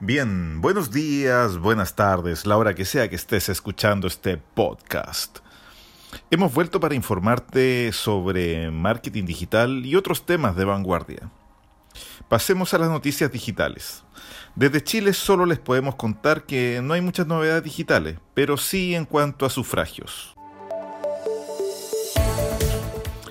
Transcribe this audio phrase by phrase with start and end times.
[0.00, 5.40] Bien, buenos días, buenas tardes, la hora que sea que estés escuchando este podcast.
[6.30, 11.30] Hemos vuelto para informarte sobre marketing digital y otros temas de vanguardia.
[12.30, 14.04] Pasemos a las noticias digitales.
[14.54, 19.04] Desde Chile solo les podemos contar que no hay muchas novedades digitales, pero sí en
[19.04, 20.37] cuanto a sufragios.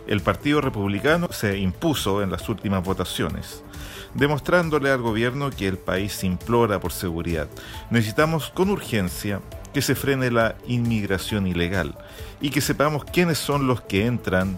[0.08, 3.62] El Partido Republicano se impuso en las últimas votaciones,
[4.14, 7.50] demostrándole al gobierno que el país implora por seguridad.
[7.90, 9.42] Necesitamos con urgencia
[9.74, 11.98] que se frene la inmigración ilegal
[12.40, 14.58] y que sepamos quiénes son los que entran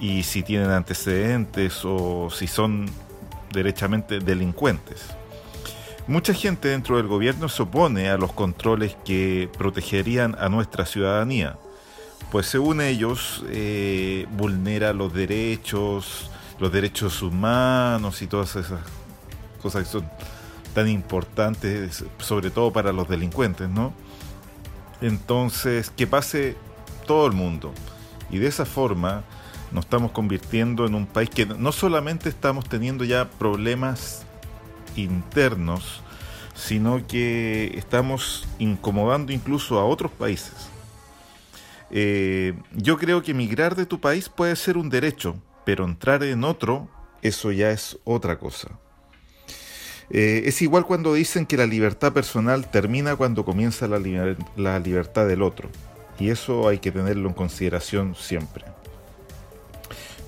[0.00, 2.86] y si tienen antecedentes o si son
[3.52, 5.06] derechamente delincuentes.
[6.08, 11.56] Mucha gente dentro del gobierno se opone a los controles que protegerían a nuestra ciudadanía,
[12.30, 18.80] pues según ellos eh, vulnera los derechos, los derechos humanos y todas esas
[19.62, 20.10] cosas que son
[20.74, 23.92] tan importantes, sobre todo para los delincuentes, ¿no?
[25.00, 26.56] Entonces, que pase
[27.06, 27.72] todo el mundo.
[28.30, 29.24] Y de esa forma
[29.72, 34.24] nos estamos convirtiendo en un país que no solamente estamos teniendo ya problemas
[34.96, 36.02] internos,
[36.54, 40.68] sino que estamos incomodando incluso a otros países.
[41.90, 46.44] Eh, yo creo que emigrar de tu país puede ser un derecho, pero entrar en
[46.44, 46.88] otro,
[47.22, 48.68] eso ya es otra cosa.
[50.10, 53.98] Eh, es igual cuando dicen que la libertad personal termina cuando comienza la,
[54.56, 55.68] la libertad del otro,
[56.18, 58.64] y eso hay que tenerlo en consideración siempre.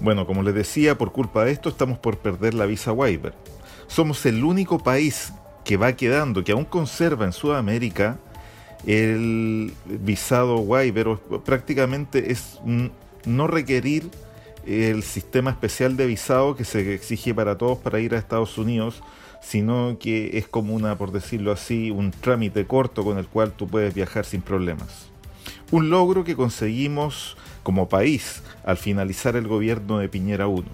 [0.01, 3.35] Bueno, como les decía, por culpa de esto estamos por perder la visa waiver.
[3.87, 5.33] Somos el único país
[5.65, 8.19] que va quedando, que aún conserva en Sudamérica
[8.87, 12.59] el visado waiver, prácticamente es
[13.25, 14.11] no requerir
[14.67, 19.03] el sistema especial de visado que se exige para todos para ir a Estados Unidos,
[19.43, 23.67] sino que es como una, por decirlo así, un trámite corto con el cual tú
[23.67, 25.09] puedes viajar sin problemas.
[25.71, 30.65] Un logro que conseguimos como país al finalizar el gobierno de Piñera 1.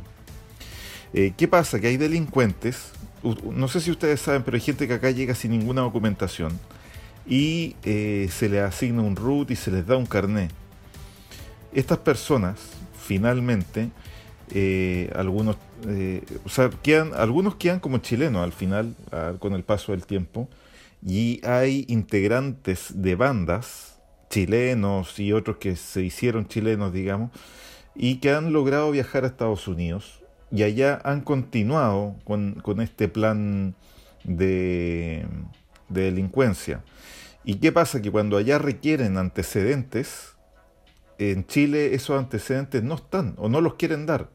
[1.14, 1.80] Eh, ¿Qué pasa?
[1.80, 2.92] Que hay delincuentes,
[3.44, 6.58] no sé si ustedes saben, pero hay gente que acá llega sin ninguna documentación
[7.26, 10.48] y eh, se les asigna un root y se les da un carné.
[11.72, 12.60] Estas personas,
[12.98, 13.90] finalmente,
[14.50, 15.56] eh, algunos,
[16.44, 18.94] o sea, quedan, algunos quedan como chilenos al final,
[19.38, 20.48] con el paso del tiempo,
[21.04, 23.96] y hay integrantes de bandas
[24.30, 27.30] chilenos y otros que se hicieron chilenos, digamos,
[27.94, 30.20] y que han logrado viajar a Estados Unidos
[30.50, 33.74] y allá han continuado con, este plan
[34.24, 35.26] de,
[35.88, 36.82] de delincuencia.
[37.44, 38.02] ¿Y qué pasa?
[38.02, 40.34] Que cuando allá requieren antecedentes,
[41.18, 44.28] en Chile esos antecedentes no están o no los quieren dar.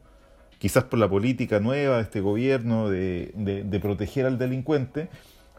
[0.59, 5.09] Quizás por la política nueva de este gobierno de, de, proteger al delincuente,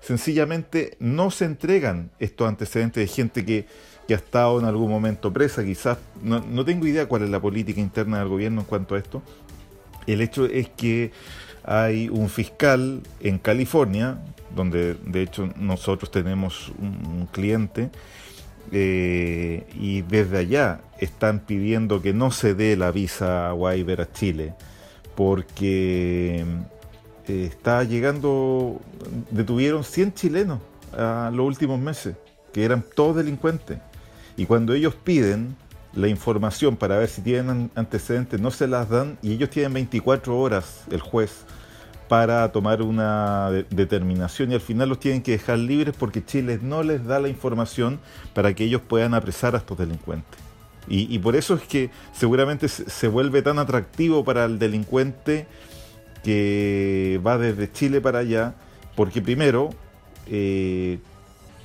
[0.01, 3.67] sencillamente no se entregan estos antecedentes de gente que
[4.07, 7.81] que ha estado en algún momento presa, quizás, no, tengo idea cuál es la política
[7.81, 9.23] interna del gobierno en cuanto a esto.
[10.07, 11.13] El hecho es que
[11.65, 14.19] hay un fiscal en California,
[14.55, 17.91] donde de hecho nosotros tenemos un, cliente,
[18.71, 24.55] eh, y desde allá están pidiendo que no se dé la visa waiver a Chile,
[25.15, 26.45] porque
[27.29, 28.81] eh, está llegando,
[29.31, 30.61] detuvieron 100 chilenos
[30.97, 32.17] a los últimos meses,
[32.53, 33.79] que eran todos delincuentes.
[34.37, 35.57] Y cuando ellos piden
[35.95, 40.39] la información para ver si tienen antecedentes, no se las dan y ellos tienen 24
[40.39, 41.45] horas, el juez,
[42.13, 46.83] para tomar una determinación y al final los tienen que dejar libres porque Chile no
[46.83, 48.01] les da la información
[48.35, 50.39] para que ellos puedan apresar a estos delincuentes.
[50.87, 55.47] Y, por eso es que seguramente se, vuelve tan atractivo para el delincuente
[56.23, 58.57] que va desde Chile para allá,
[58.95, 59.71] porque primero
[60.27, 60.99] eh,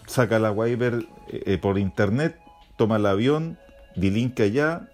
[0.05, 2.39] saca la waiver eh, por internet
[2.77, 3.57] toma el avión,
[3.97, 4.87] dilinca allá,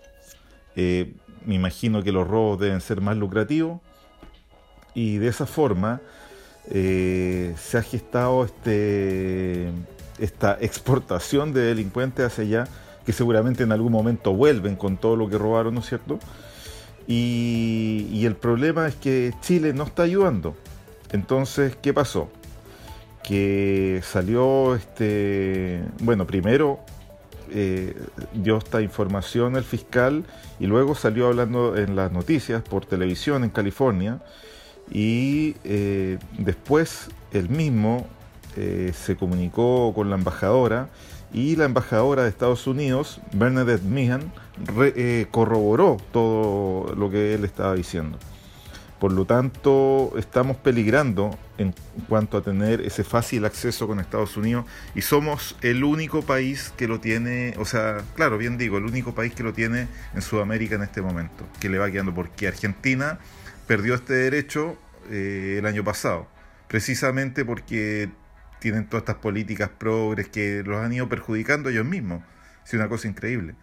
[0.75, 1.13] eh,
[1.45, 3.81] me imagino que los robos deben ser más lucrativos,
[4.93, 6.01] y de esa forma
[6.69, 9.69] eh, se ha gestado este,
[10.19, 12.67] esta exportación de delincuentes hacia allá,
[13.05, 16.19] que seguramente en algún momento vuelven con todo lo que robaron, ¿no es cierto?
[17.05, 20.55] Y, el problema es que Chile no está ayudando.
[21.11, 22.29] Entonces, ¿qué pasó?
[23.21, 26.79] Que salió este, bueno, primero
[27.51, 27.93] eh,
[28.33, 30.23] dio esta información el fiscal
[30.59, 34.21] y luego salió hablando en las noticias por televisión en California
[34.93, 38.07] y eh, después él mismo
[38.55, 40.89] eh, se comunicó con la embajadora
[41.33, 44.31] y la embajadora de Estados Unidos, Bernadette Meehan,
[45.31, 48.19] corroboró todo lo que él estaba diciendo.
[49.03, 51.73] Por lo tanto, estamos peligrando en
[52.07, 54.65] cuanto a tener ese fácil acceso con Estados Unidos
[54.95, 59.13] y somos el único país que lo tiene, o sea, claro, bien digo, el único
[59.13, 63.19] país que lo tiene en Sudamérica en este momento, que le va quedando, porque Argentina
[63.67, 64.77] perdió este derecho
[65.09, 66.27] eh, el año pasado,
[66.67, 68.09] precisamente porque
[68.59, 72.23] tienen todas estas políticas progres que los han ido perjudicando ellos mismos.
[72.65, 73.55] Es una cosa increíble.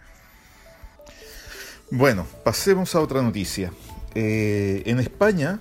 [1.91, 3.73] Bueno, pasemos a otra noticia.
[4.15, 5.59] Eh, en España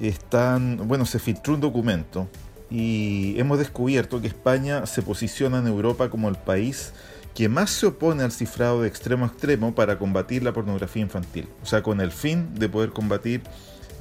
[0.00, 2.28] están, bueno, se filtró un documento
[2.70, 6.92] y hemos descubierto que España se posiciona en Europa como el país
[7.34, 11.46] que más se opone al cifrado de extremo a extremo para combatir la pornografía infantil.
[11.62, 13.42] O sea, con el fin de poder combatir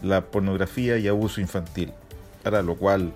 [0.05, 1.91] la pornografía y abuso infantil.
[2.43, 3.11] Para lo cual,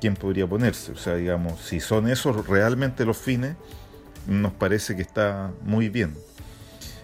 [0.00, 0.92] ¿quién podría oponerse?
[0.92, 3.54] O sea, digamos, si son esos realmente los fines,
[4.26, 6.14] nos parece que está muy bien.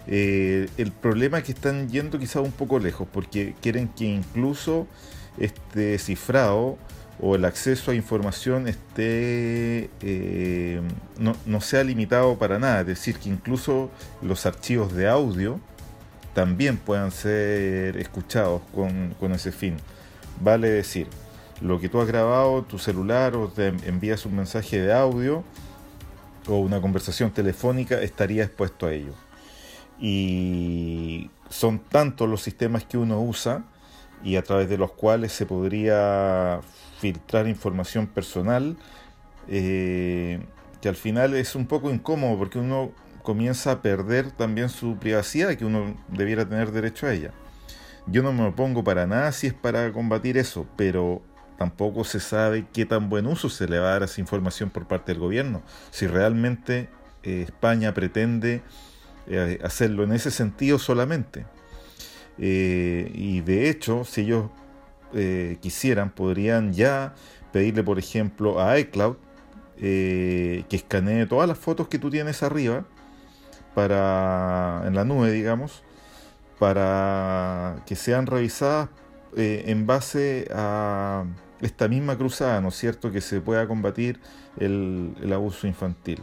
[0.07, 4.87] Eh, el problema es que están yendo quizás un poco lejos, porque quieren que incluso
[5.37, 6.79] este cifrado
[7.21, 10.81] o el acceso a información esté eh,
[11.19, 13.91] no, sea limitado para nada, es decir, que incluso
[14.23, 15.61] los archivos de audio
[16.39, 19.77] también puedan ser escuchados con, con ese fin.
[20.41, 21.09] Vale decir,
[21.61, 25.43] lo que tú has grabado, tu celular o te envías un mensaje de audio
[26.47, 29.15] o una conversación telefónica estaría expuesto a ello
[29.99, 33.65] y son tantos los sistemas que uno usa
[34.23, 36.61] y a través de los cuales se podría
[37.01, 38.77] filtrar información personal
[39.49, 40.39] eh,
[40.81, 42.93] que al final es un poco incómodo porque uno
[43.29, 47.35] comienza a perder también su privacidad que uno debiera tener derecho a ella.
[48.07, 51.21] Yo no me opongo para nada si es para combatir eso, pero
[51.59, 54.71] tampoco se sabe qué tan buen uso se le va a dar a esa información
[54.71, 55.63] por parte del gobierno.
[55.91, 56.89] Si realmente
[57.23, 58.63] eh, España pretende
[59.27, 61.45] eh, hacerlo en ese sentido solamente.
[62.39, 64.47] Eh, y de hecho, si ellos
[65.61, 67.15] quisieran, podrían ya
[67.53, 69.17] pedirle, por ejemplo, a iCloud
[69.77, 72.87] que escanee todas las fotos que tú tienes arriba
[73.79, 75.85] para en la nube, digamos,
[76.59, 78.89] para que sean revisadas
[79.37, 81.25] en base a
[81.61, 84.19] esta misma cruzada, ¿no es cierto?, que se pueda combatir
[84.59, 86.21] el abuso infantil.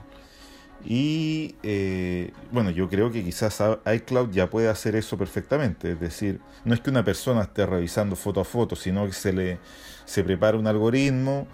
[0.84, 5.94] Y eh, bueno, yo creo que quizás iCloud ya puede hacer eso perfectamente.
[5.94, 9.32] Es decir, no es que una persona esté revisando foto a foto, sino que se
[9.32, 9.60] le
[10.04, 11.48] se prepara un algoritmo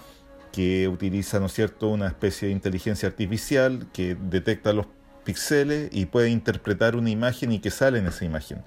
[0.51, 4.87] que utiliza, ¿no es cierto?, una especie de inteligencia artificial que detecta los
[5.23, 8.63] píxeles y puede interpretar una imagen y que sale en esa imagen.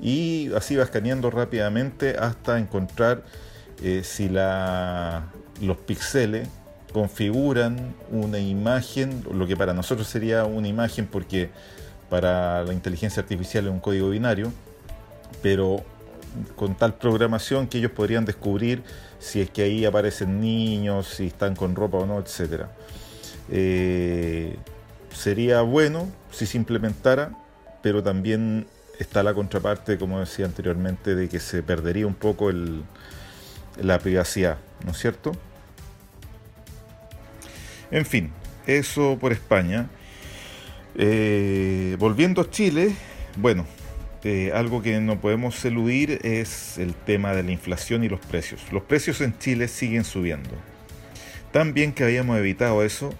[0.00, 3.24] Y así va escaneando rápidamente hasta encontrar
[3.82, 5.24] eh, si la,
[5.60, 6.48] los píxeles
[6.92, 11.50] configuran una imagen, lo que para nosotros sería una imagen porque
[12.10, 14.52] para la inteligencia artificial es un código binario,
[15.40, 15.82] pero
[16.56, 18.82] con tal programación que ellos podrían descubrir
[19.18, 22.66] si es que ahí aparecen niños, si están con ropa o no, etc.
[25.14, 27.32] sería bueno si se implementara,
[27.82, 28.66] pero también
[28.98, 32.50] está la contraparte, como decía anteriormente, de que se perdería un poco
[33.80, 35.32] la privacidad, ¿no es cierto?
[37.90, 38.32] En fin,
[38.66, 39.88] eso por España.
[40.94, 42.94] Eh, volviendo a Chile,
[43.36, 43.66] bueno,
[44.24, 48.60] eh, algo que no podemos eludir es el tema de la inflación y los precios.
[48.72, 50.50] Los precios en Chile siguen subiendo.
[51.50, 53.12] Tan bien que habíamos evitado eso,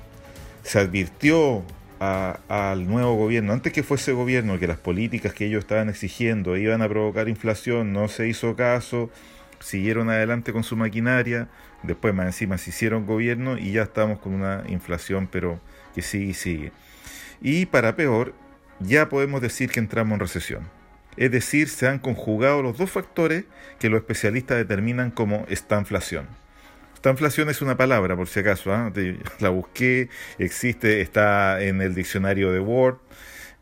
[0.62, 1.64] se advirtió
[2.02, 6.82] al nuevo gobierno, antes que fuese gobierno, que las políticas que ellos estaban exigiendo iban
[6.82, 9.10] a provocar inflación, no se hizo caso,
[9.60, 11.48] siguieron adelante con su maquinaria,
[11.82, 15.60] después más encima se hicieron gobierno y ya estamos con una inflación, pero
[15.94, 16.72] que sigue y sigue.
[17.40, 18.34] Y para peor,
[18.80, 20.70] ya podemos decir que entramos en recesión.
[21.16, 23.44] Es decir, se han conjugado los dos factores
[23.78, 26.26] que los especialistas determinan como estanflación.
[27.02, 28.92] Estanflación es una palabra, por si acaso, ¿ah?
[29.40, 32.98] la busqué, existe, está en el diccionario de Word,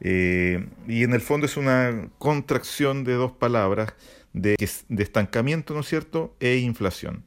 [0.02, 3.94] eh, y en el fondo es una contracción de dos palabras
[4.34, 7.24] de, estancamiento, ¿no es cierto?, e inflación.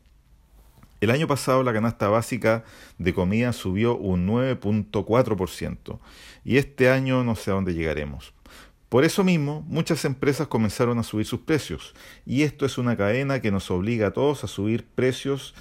[1.01, 2.63] El año pasado la canasta básica
[2.99, 5.97] de comida subió un 9.4%
[6.45, 8.35] y este año no sé a dónde llegaremos.
[8.87, 13.41] Por eso mismo, muchas empresas comenzaron a subir sus precios y esto es una cadena
[13.41, 15.55] que nos obliga a todos a subir precios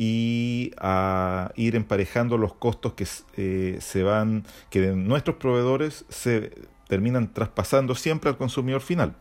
[0.00, 3.04] y a ir emparejando los costos que
[3.36, 6.52] eh, se van, que de nuestros proveedores se
[6.86, 9.16] terminan traspasando siempre al consumidor final.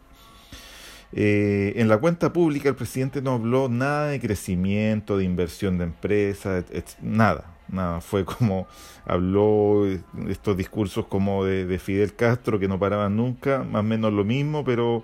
[1.14, 5.86] Eh, en la cuenta pública el presidente no habló nada de crecimiento, de inversión de
[5.86, 6.66] empresas,
[7.02, 8.00] nada, nada.
[8.00, 8.68] Fue como
[9.04, 9.84] habló
[10.30, 14.64] estos discursos como de, Fidel Castro que no paraban nunca, más o menos lo mismo,
[14.64, 15.04] pero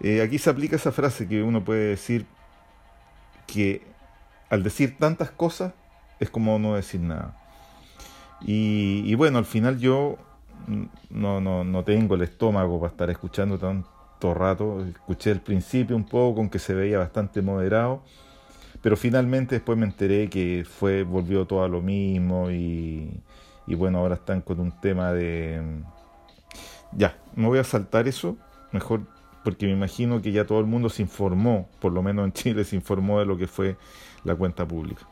[0.00, 2.26] Eh, aquí se aplica esa frase que uno puede decir
[3.46, 3.95] que
[4.50, 5.72] al decir tantas cosas
[6.20, 7.36] es como no decir nada.
[8.40, 10.18] Y, bueno, al final yo
[11.10, 14.84] no, no, no tengo el estómago para estar escuchando tanto rato.
[14.84, 18.02] Escuché el principio un poco con que se veía bastante moderado,
[18.82, 23.20] pero finalmente después me enteré que fue volvió todo a lo mismo y,
[23.66, 25.82] y bueno, ahora están con un tema de...
[26.92, 28.36] Ya, me voy a saltar eso,
[28.72, 29.02] mejor
[29.46, 32.64] porque me imagino que ya todo el mundo se informó, por lo menos en Chile
[32.64, 33.76] se informó de lo que fue
[34.24, 35.06] la cuenta pública.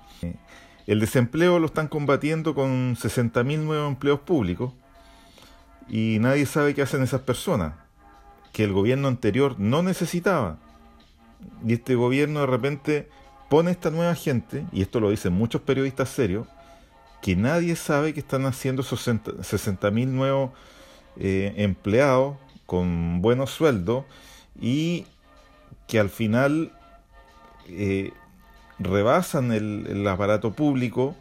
[0.88, 4.73] El desempleo lo están combatiendo con 60.000 nuevos empleos públicos
[5.88, 7.75] y nadie sabe qué hacen esas personas,
[8.53, 10.59] que el gobierno anterior no necesitaba.
[11.64, 13.09] Y este gobierno de repente
[13.49, 16.49] pone esta nueva gente, y esto lo dicen muchos periodistas serios,
[17.23, 20.50] que nadie sabe que están haciendo esos 60.000 nuevos
[21.19, 24.04] eh, empleados con buenos sueldos
[24.61, 25.06] y
[25.87, 26.73] que al final
[27.68, 28.12] eh,
[28.78, 31.14] rebasan el, aparato público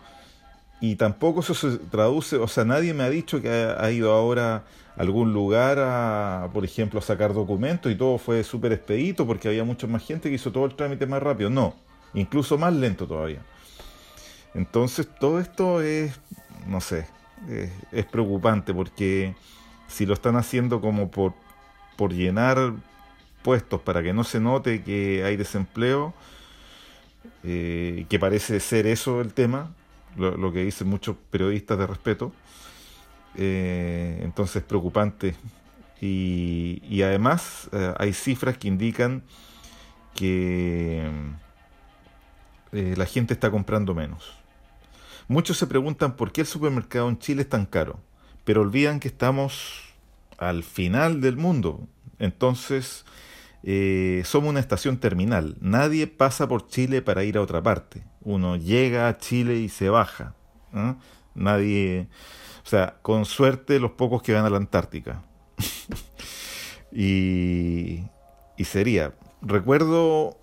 [0.81, 4.63] y tampoco eso se traduce, o sea, nadie me ha dicho que ha, ido ahora
[4.97, 9.47] a algún lugar a, por ejemplo, a sacar documentos y todo fue súper expedito porque
[9.47, 11.49] había mucha más gente que hizo todo el trámite más rápido.
[11.49, 11.73] No,
[12.13, 13.41] incluso más lento todavía.
[14.53, 16.19] Entonces todo esto es,
[16.67, 17.07] no sé,
[17.91, 19.35] es, preocupante porque
[19.87, 21.33] si lo están haciendo como por,
[21.95, 22.73] por llenar
[23.43, 26.13] puestos para que no se note que hay desempleo,
[27.43, 29.71] eh, que parece ser eso el tema,
[30.15, 32.31] lo, que dicen muchos periodistas de respeto,
[33.35, 35.35] eh, entonces es preocupante.
[36.01, 39.23] Y, además eh, hay cifras que indican
[40.13, 41.09] que
[42.71, 44.33] la gente está comprando menos.
[45.27, 47.99] Muchos se preguntan por qué el supermercado en Chile es tan caro,
[48.43, 49.81] pero olvidan que estamos
[50.37, 51.87] al final del mundo.
[52.19, 53.05] Entonces,
[53.63, 55.55] eh, somos una estación terminal.
[55.61, 58.03] Nadie pasa por Chile para ir a otra parte.
[58.21, 60.35] Uno llega a Chile y se baja.
[61.35, 62.07] Nadie,
[62.65, 65.23] o sea, con suerte los pocos que van a la Antártica.
[66.91, 68.03] y,
[68.57, 70.37] y sería, recuerdo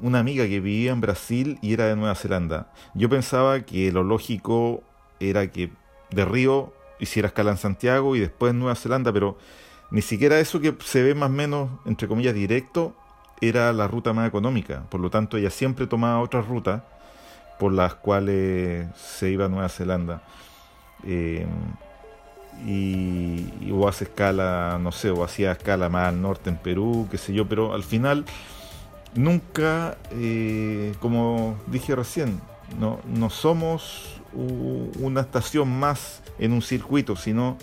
[0.00, 2.72] una amiga que vivía en Brasil y era de Nueva Zelanda.
[2.94, 4.82] Yo pensaba que lo lógico
[5.20, 5.70] era que
[6.10, 6.72] de Río
[7.02, 9.36] hiciera escala en Santiago y después en Nueva Zelanda, pero
[9.90, 12.94] ni siquiera eso que se ve más o menos, entre comillas, directo,
[13.40, 14.84] era la ruta más económica.
[14.88, 16.82] Por lo tanto, ella siempre tomaba otras rutas
[17.58, 20.22] por las cuales se iba a Nueva Zelanda.
[21.04, 21.46] Eh,
[22.66, 27.18] y, o hace escala, no sé, o hacía escala más al norte en Perú, qué
[27.18, 28.24] sé yo, pero al final
[29.14, 32.40] nunca, eh, como dije recién,
[32.78, 37.58] no, no somos una estación más en un circuito, sino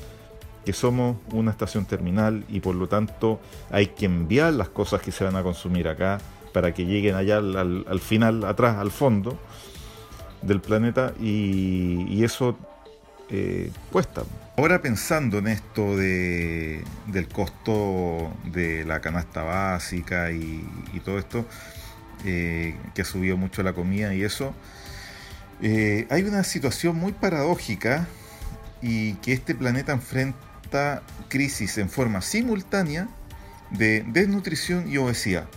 [0.66, 3.40] que somos una estación terminal y por lo tanto
[3.72, 6.20] hay que enviar las cosas que se van a consumir acá
[6.54, 9.40] para que lleguen allá al, final, atrás, al fondo
[10.42, 12.58] del planeta y, eso
[13.30, 14.24] eh, cuesta.
[14.58, 20.64] Ahora pensando en esto de, del costo de la canasta básica y,
[21.06, 21.46] todo esto,
[22.26, 24.54] eh, que ha subido mucho la comida y eso,
[25.62, 28.08] eh, hay una situación muy paradójica
[28.82, 33.08] y que este planeta enfrenta crisis en forma simultánea
[33.72, 35.48] de desnutrición y obesidad.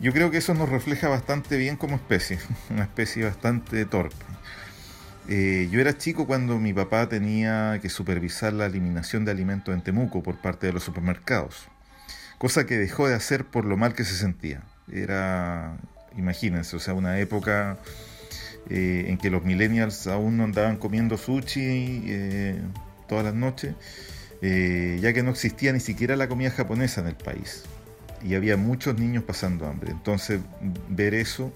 [0.00, 2.38] Yo creo que eso nos refleja bastante bien como especie,
[2.70, 4.24] una especie bastante torpe.
[5.28, 9.80] Eh, yo era chico cuando mi papá tenía que supervisar la eliminación de alimentos en
[9.80, 11.68] Temuco por parte de los supermercados,
[12.36, 14.62] cosa que dejó de hacer por lo mal que se sentía.
[14.92, 15.78] Era,
[16.18, 17.78] imagínense, o sea, una época
[18.70, 22.60] eh, en que los millennials aún no andaban comiendo sushi eh,
[23.08, 23.74] todas las noches,
[24.42, 27.64] ya que no existía ni siquiera la comida japonesa en el país
[28.24, 29.92] y había muchos niños pasando hambre.
[29.92, 30.40] Entonces,
[30.88, 31.52] ver eso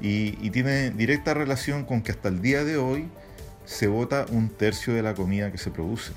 [0.00, 3.08] y, tiene directa relación con que hasta el día de hoy
[3.64, 6.12] se vota un tercio de la comida que se produce.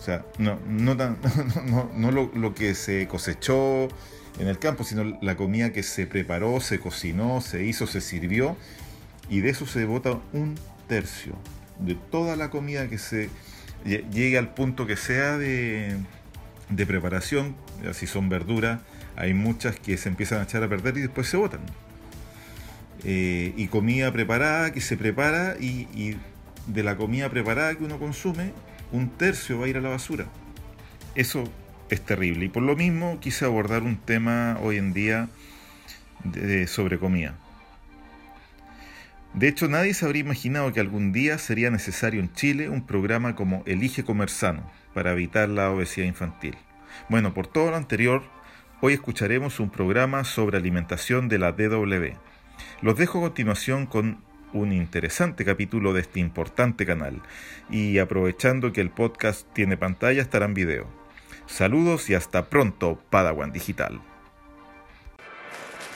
[0.00, 3.88] O sea, no, no, lo, que se cosechó
[4.38, 8.56] en el campo, sino la comida que se preparó, se cocinó, se hizo, se sirvió,
[9.28, 10.56] y de eso se vota un
[10.88, 11.34] tercio
[11.78, 13.30] de toda la comida que se
[13.84, 15.96] llegue al punto que sea de,
[16.70, 17.56] de preparación,
[17.92, 18.80] si son verduras,
[19.16, 21.60] hay muchas que se empiezan a echar a perder y después se botan.
[23.04, 26.16] Eh, y comida preparada que se prepara y,
[26.66, 28.52] de la comida preparada que uno consume,
[28.92, 30.26] un tercio va a ir a la basura.
[31.14, 31.44] Eso
[31.90, 35.28] es terrible y por lo mismo quise abordar un tema hoy en día
[36.66, 37.38] sobre comida.
[39.34, 43.34] De hecho, nadie se habría imaginado que algún día sería necesario en Chile un programa
[43.34, 46.56] como Elige Comer Sano para evitar la obesidad infantil.
[47.08, 48.22] Bueno, por todo lo anterior,
[48.86, 52.18] Hoy escucharemos un programa sobre alimentación de la DW.
[52.82, 54.22] Los dejo a continuación con
[54.52, 57.22] un interesante capítulo de este importante canal
[57.70, 60.86] y aprovechando que el podcast tiene pantalla estará en video.
[61.46, 64.02] Saludos y hasta pronto, Padawan Digital.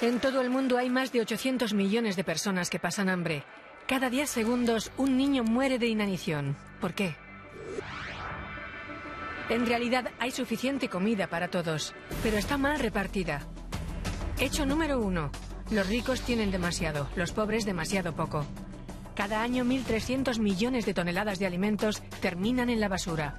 [0.01, 3.43] En todo el mundo hay más de 800 millones de personas que pasan hambre.
[3.89, 6.57] Cada 10 segundos un niño muere de inanición.
[6.81, 7.17] ¿Por qué?
[9.49, 13.41] En realidad hay suficiente comida para todos, pero está mal repartida.
[14.39, 15.33] Hecho número uno.
[15.73, 18.47] Los ricos tienen demasiado, los pobres demasiado poco.
[19.17, 23.35] Cada año 1.300 millones de toneladas de alimentos terminan en la basura.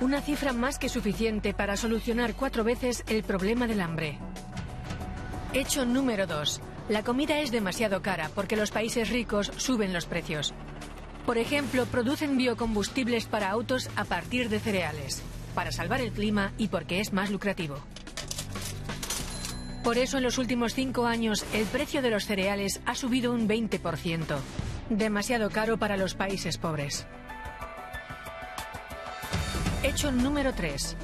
[0.00, 4.18] Una cifra más que suficiente para solucionar cuatro veces el problema del hambre.
[5.52, 6.60] Hecho número 2.
[6.90, 10.54] La comida es demasiado cara porque los países ricos suben los precios.
[11.26, 15.22] Por ejemplo, producen biocombustibles para autos a partir de cereales,
[15.56, 17.80] para salvar el clima y porque es más lucrativo.
[19.82, 23.48] Por eso en los últimos cinco años el precio de los cereales ha subido un
[23.48, 24.38] 20%,
[24.88, 27.08] demasiado caro para los países pobres.
[29.82, 30.96] Hecho número 3.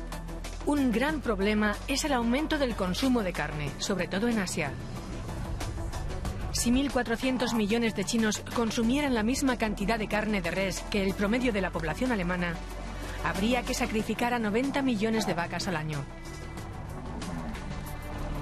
[0.67, 4.73] Un gran problema es el aumento del consumo de carne, sobre todo en Asia.
[6.51, 11.15] Si 1.400 millones de chinos consumieran la misma cantidad de carne de res que el
[11.15, 12.57] promedio de la población alemana,
[13.23, 16.05] habría que sacrificar a 90 millones de vacas al año.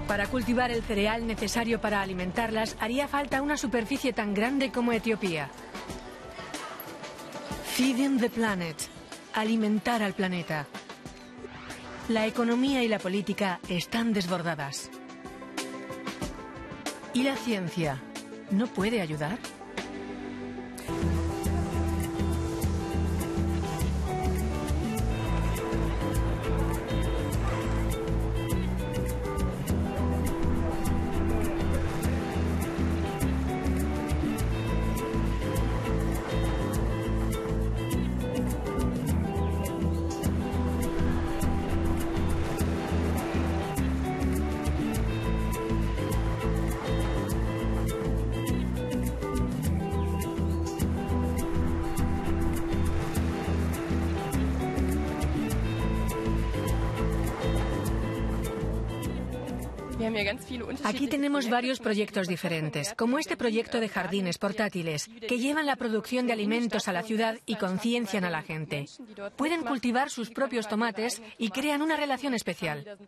[0.09, 5.51] Para cultivar el cereal necesario para alimentarlas haría falta una superficie tan grande como Etiopía.
[7.75, 8.77] Feeding the planet.
[9.35, 10.67] Alimentar al planeta.
[12.09, 14.91] La economía y la política están desbordadas.
[17.15, 17.99] ¿Y la ciencia
[18.51, 19.39] no puede ayudar?
[60.85, 66.27] Aquí tenemos varios proyectos diferentes, como este proyecto de jardines portátiles, que llevan la producción
[66.27, 68.87] de alimentos a la ciudad y conciencian a la gente.
[69.37, 72.99] Pueden cultivar sus propios tomates y crean una relación especial.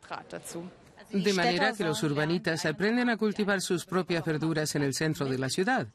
[1.10, 5.38] De manera que los urbanitas aprenden a cultivar sus propias verduras en el centro de
[5.38, 5.86] la ciudad.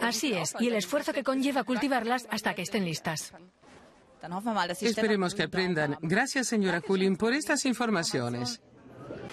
[0.00, 3.32] Así es, y el esfuerzo que conlleva cultivarlas hasta que estén listas.
[4.80, 5.98] Esperemos que aprendan.
[6.00, 8.60] Gracias, señora Kulin, por estas informaciones.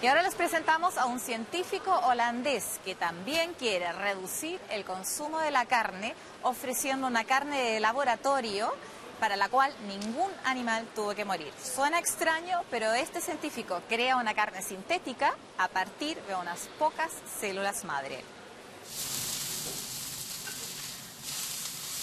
[0.02, 5.52] Y ahora les presentamos a un científico holandés que también quiere reducir el consumo de
[5.52, 8.74] la carne ofreciendo una carne de laboratorio
[9.20, 11.52] para la cual ningún animal tuvo que morir.
[11.62, 17.84] Suena extraño, pero este científico crea una carne sintética a partir de unas pocas células
[17.84, 18.24] madre.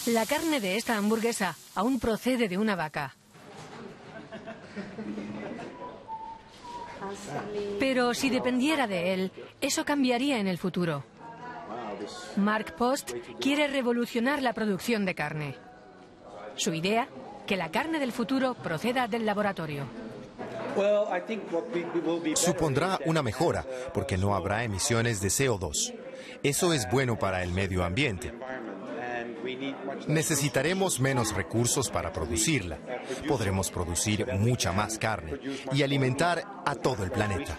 [0.04, 3.16] La carne de esta hamburguesa aún procede de una vaca.
[7.78, 11.04] Pero si dependiera de él, eso cambiaría en el futuro.
[12.36, 15.56] Mark Post quiere revolucionar la producción de carne.
[16.56, 17.08] Su idea,
[17.46, 19.86] que la carne del futuro proceda del laboratorio.
[22.34, 25.94] Supondrá una mejora porque no habrá emisiones de CO2.
[26.42, 28.32] Eso es bueno para el medio ambiente.
[30.08, 32.78] Necesitaremos menos recursos para producirla.
[33.26, 35.38] Podremos producir mucha más carne
[35.72, 37.56] y alimentar a todo el planeta.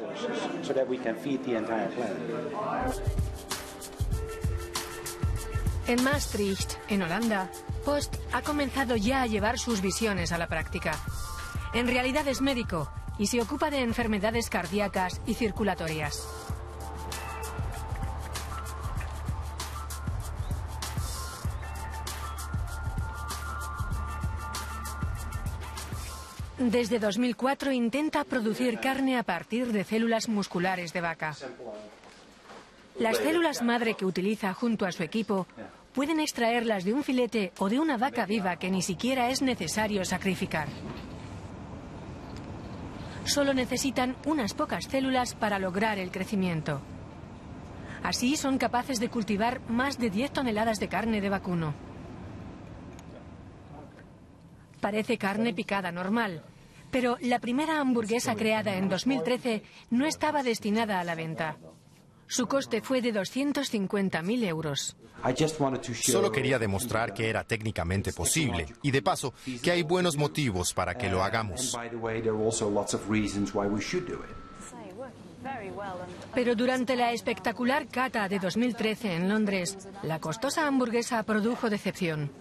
[5.87, 7.49] En Maastricht, en Holanda,
[7.85, 10.99] Post ha comenzado ya a llevar sus visiones a la práctica.
[11.73, 16.27] En realidad es médico y se ocupa de enfermedades cardíacas y circulatorias.
[26.67, 31.33] Desde 2004 intenta producir carne a partir de células musculares de vaca.
[32.99, 35.47] Las células madre que utiliza junto a su equipo
[35.93, 40.03] pueden extraerlas de un filete o de una vaca viva que ni siquiera es necesario
[40.03, 40.67] sacrificar.
[43.23, 46.81] Solo necesitan unas pocas células para lograr el crecimiento.
[48.03, 51.73] Así son capaces de cultivar más de 10 toneladas de carne de vacuno.
[54.81, 56.43] Parece carne picada normal,
[56.91, 61.57] Pero la primera hamburguesa creada en 2013 no estaba destinada a la venta.
[62.27, 64.97] Su coste fue de 250.000 euros.
[66.03, 70.95] Solo quería demostrar que era técnicamente posible y de paso que hay buenos motivos para
[70.95, 71.77] que lo hagamos.
[76.33, 82.31] Pero durante la espectacular cata de 2013 en Londres, la costosa hamburguesa produjo decepción.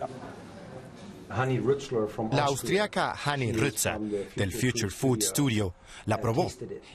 [1.28, 6.50] La austriaca Hani Rützer del Future Food Studio la probó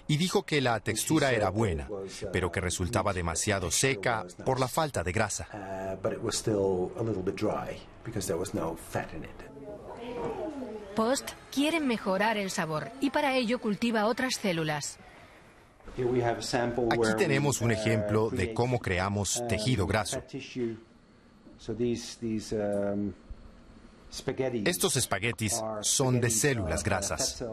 [0.08, 1.88] y dijo que la textura era buena,
[2.32, 5.48] pero que resultaba demasiado seca por la falta de grasa.
[10.96, 14.98] Post quiere mejorar el sabor y para ello cultiva otras células.
[16.92, 20.24] Aquí tenemos un ejemplo de cómo creamos tejido graso.
[24.66, 27.44] Estos espaguetis son de células grasas.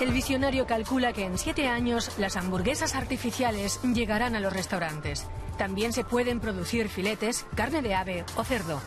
[0.00, 5.26] El visionario calcula que en siete años las hamburguesas artificiales llegarán a los restaurantes.
[5.56, 8.80] También se pueden producir filetes, carne de ave o cerdo.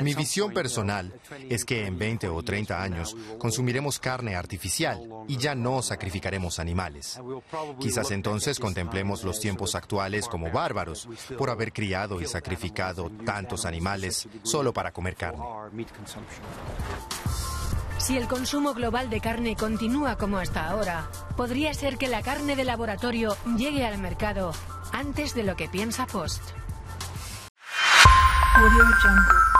[0.00, 1.12] Mi visión personal
[1.48, 7.20] es que en 20 o 30 años consumiremos carne artificial y ya no sacrificaremos animales.
[7.78, 14.28] Quizás entonces contemplemos los tiempos actuales como bárbaros por haber criado y sacrificado tantos animales
[14.42, 15.44] solo para comer carne.
[17.98, 22.54] Si el consumo global de carne continúa como hasta ahora, podría ser que la carne
[22.54, 24.52] de laboratorio llegue al mercado
[24.92, 26.42] antes de lo que piensa Post.
[28.56, 29.55] Audio Jungle.